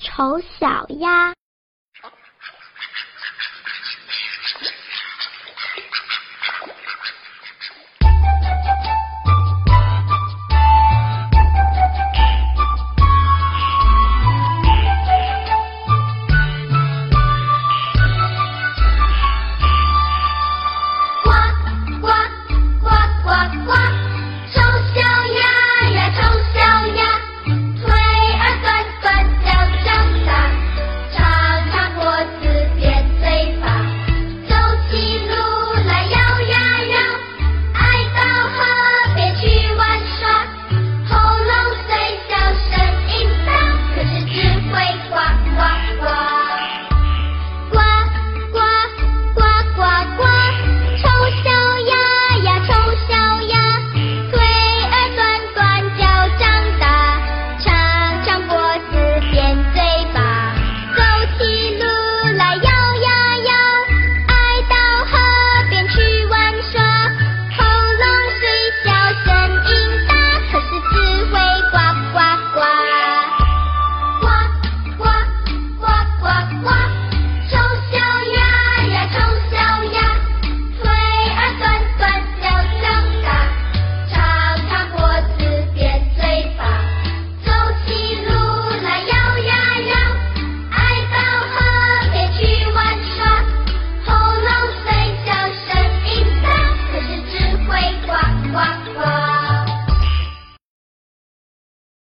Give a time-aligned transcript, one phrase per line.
[0.00, 1.34] 丑小鸭。